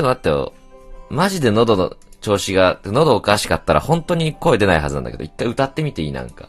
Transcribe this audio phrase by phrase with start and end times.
[0.00, 0.52] ちょっと待ってよ。
[1.10, 6.48] マジで喉の調子が、喉おかしかったら本当に声出ないはずなんだけど、一回歌ってみていいなんか。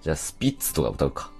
[0.00, 1.30] じゃあ、スピッツとか歌うか。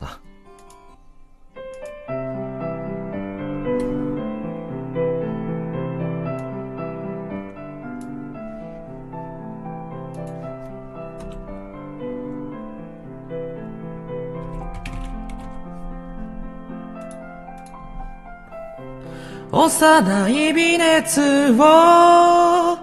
[19.57, 22.77] 幼い微熱を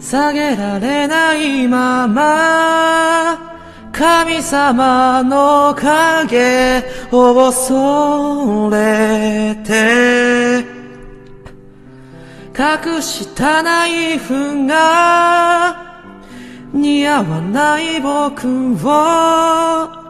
[0.00, 6.82] 下げられないまま神様の影
[7.12, 10.64] を恐れて
[12.58, 16.00] 隠したナイフが
[16.72, 18.00] 似合わない。
[18.00, 20.02] 僕を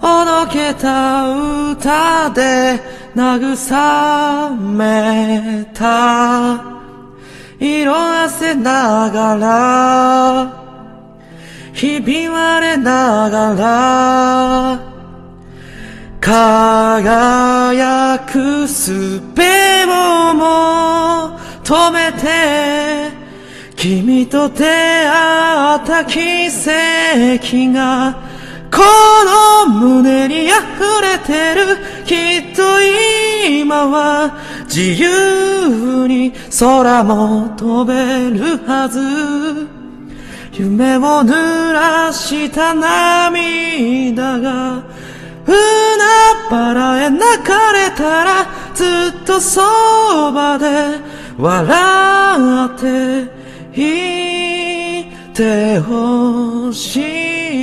[0.00, 1.28] おどけた
[1.72, 2.80] 歌で
[3.18, 6.78] 慰めた。
[7.60, 10.52] 色あせながら
[11.72, 14.80] ひび割れながら
[16.20, 23.10] 輝くすべを求めて
[23.74, 28.22] 君と出会った奇跡が
[28.70, 28.84] こ
[29.66, 30.52] の胸に溢
[31.02, 31.97] れてる。
[32.08, 32.62] きっと
[33.46, 38.98] 今は自由に空も飛べるはず。
[40.54, 44.82] 夢を濡らした涙が
[45.46, 45.54] 海
[46.48, 47.20] 原へ流れ
[47.96, 49.60] たらずっとそ
[50.32, 50.98] ばで
[51.36, 53.30] 笑って
[53.74, 56.96] いてほし
[57.54, 57.57] い。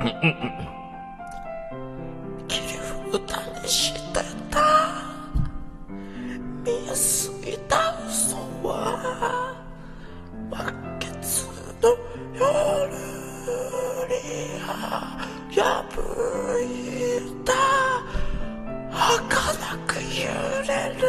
[0.00, 0.08] 切
[2.62, 2.68] り
[3.12, 3.20] 札
[3.62, 4.56] にしてた。
[6.64, 8.36] 見えすぎた嘘
[8.66, 9.54] は
[10.50, 10.56] 負
[10.98, 11.46] けず
[11.82, 11.84] の
[12.34, 12.40] 夜
[14.08, 14.14] に
[15.54, 15.60] 破
[16.62, 16.64] い
[17.44, 17.52] た。
[18.90, 20.00] 儚く揺
[20.66, 21.02] れる。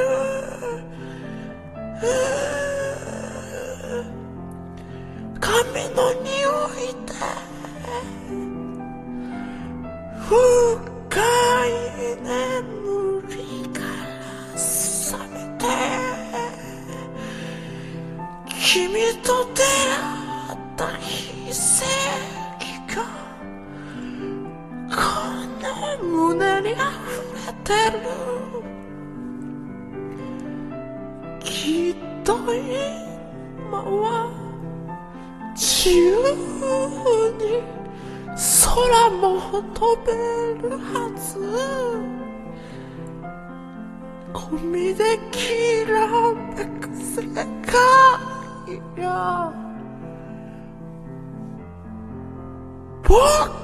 [5.39, 5.49] 髪
[5.95, 6.29] の匂
[6.89, 6.91] い
[10.31, 10.39] 深
[11.67, 11.69] い
[12.23, 13.35] 眠り
[13.77, 15.61] から覚めて
[18.47, 23.03] 君と出会った奇跡が
[24.89, 24.95] こ
[25.59, 25.67] の
[26.31, 26.79] 胸に溢
[27.35, 27.99] れてる。
[31.43, 34.31] きっと今は
[35.53, 35.99] 自由
[37.37, 37.80] に
[38.35, 40.13] 空も飛べ
[40.61, 41.39] るはず。
[44.33, 47.21] ゴミできらめく世
[47.65, 49.51] 界や。
[53.03, 53.60] 僕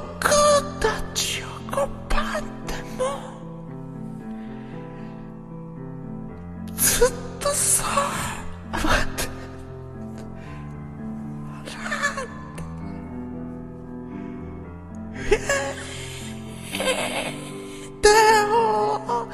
[18.02, 18.10] 手
[18.50, 19.28] を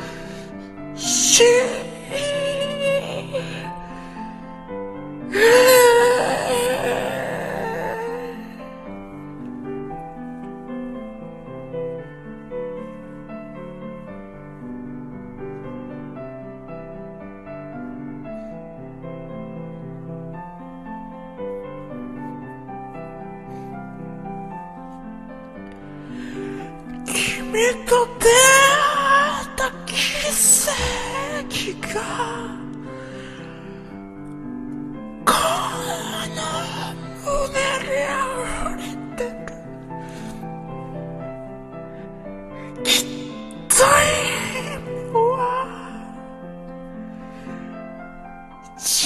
[0.95, 1.82] し君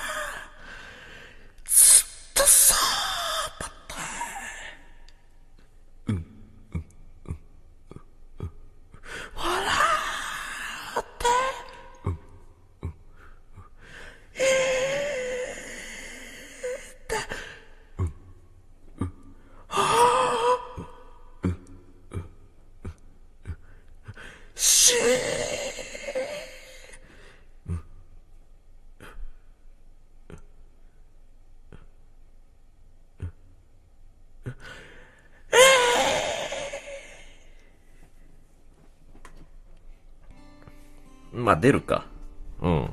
[41.34, 42.06] まあ出るか。
[42.62, 42.90] うん。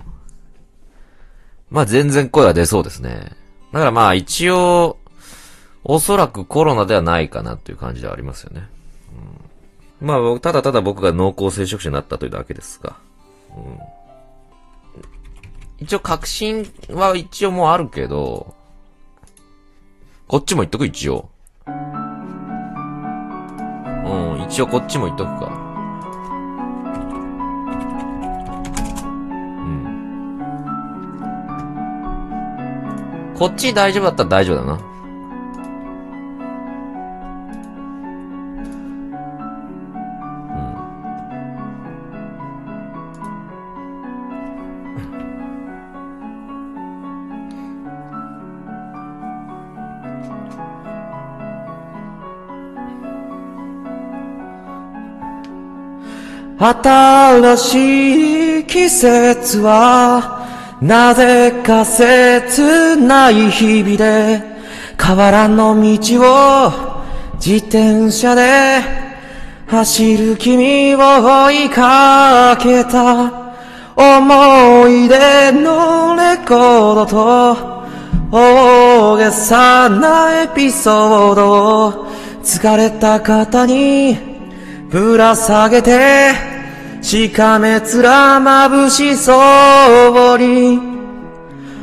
[1.70, 3.32] まあ全然声は出そうですね。
[3.72, 4.98] だからまあ一応、
[5.84, 8.68] おそらくコロナではないかなっていう感じではありますよね。
[10.02, 12.98] うん、まあただただ僕が濃厚接触者になったというだけですが。
[13.56, 13.80] うん、
[15.80, 18.54] 一応確信は一応もうあるけど、
[20.28, 21.30] こっちも言っとく一応。
[21.68, 21.72] う
[24.40, 25.71] ん、一応こっちも言っとくか。
[33.42, 34.80] こっち大丈夫だったら大丈夫だな。
[56.60, 60.41] 新しい季節は
[60.82, 64.42] なぜか切ない日々で
[64.98, 66.72] 河原の道を
[67.36, 68.82] 自転車で
[69.68, 73.40] 走る君を追いかけた。
[73.96, 77.86] 思い出のレコードと
[78.32, 81.88] 大げさなエピソード。
[81.88, 82.08] を
[82.44, 84.18] 疲れた肩に
[84.90, 86.61] ぶら下げて。
[87.02, 90.80] しかめ面眩しそうに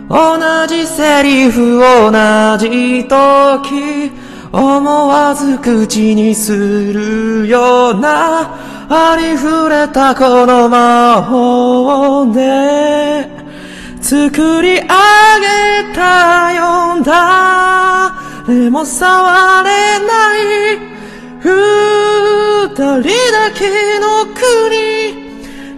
[0.09, 2.11] 同じセリフ同
[2.59, 4.11] じ時
[4.53, 8.56] 思わず口にするような
[8.88, 13.29] ありふれたこの魔法で
[14.00, 14.87] 作り上げ
[15.94, 18.15] たよんだ。
[18.49, 20.41] 誰も触れない。
[22.66, 23.60] 二人だけ
[24.00, 24.38] の国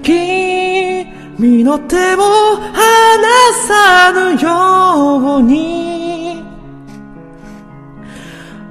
[0.03, 6.43] 君の手を離さぬように。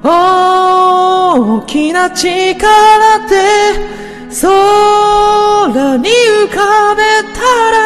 [0.01, 2.27] 大きな力
[3.27, 3.35] で
[4.41, 7.03] 空に浮かべ
[7.33, 7.41] た
[7.71, 7.77] ら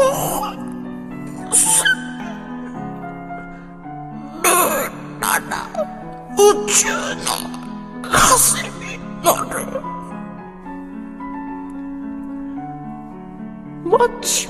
[0.00, 0.54] 我
[1.52, 1.82] 是
[4.40, 5.66] 那那
[6.38, 6.38] 五
[6.68, 7.30] 千的
[8.08, 9.32] 卡斯米尔，
[13.84, 14.47] 马超。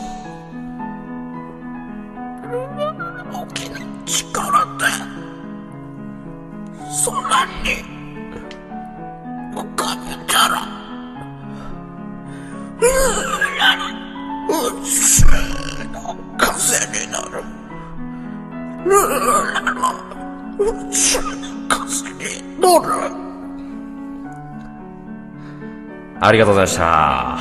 [26.20, 27.38] ありがとうございました。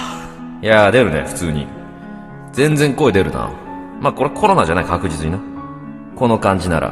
[0.62, 1.68] いやー、出るね、普通に。
[2.54, 3.50] 全然声出るな。
[4.00, 5.40] まあ、これコロナじゃない、確実にな。
[6.16, 6.90] この感じなら。
[6.90, 6.92] う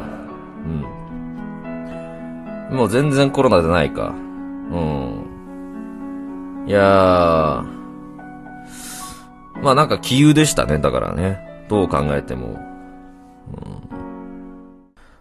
[2.74, 2.76] ん。
[2.76, 4.08] もう全然コロナじゃないか。
[4.10, 4.14] う
[4.78, 6.66] ん。
[6.68, 7.64] いやー。
[9.62, 11.66] まあなんか気憂でしたね、だからね。
[11.70, 12.48] どう考えても。
[12.50, 12.56] うん。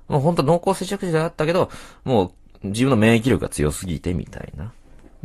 [0.09, 1.71] もうほんと濃厚接触者だったけど、
[2.05, 4.73] もう自分の免疫力が強すぎてみたいな。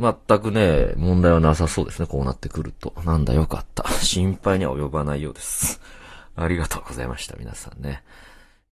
[0.00, 2.94] 全くね、問題はなさそうですね、こうなってくると。
[3.04, 3.86] なんだよかった。
[4.00, 5.80] 心配には及ばないようです。
[6.36, 8.02] ありがとうございました、皆さんね。